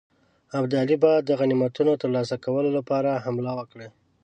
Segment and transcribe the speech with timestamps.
[0.59, 3.87] ابدالي به د غنیمتونو ترلاسه کولو لپاره حمله وکړي.